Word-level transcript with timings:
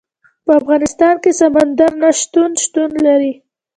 په 0.45 0.51
افغانستان 0.61 1.15
کې 1.23 1.31
سمندر 1.39 1.91
نه 2.01 2.09
شتون 2.21 2.51
شتون 2.63 2.91
لري. 3.05 3.33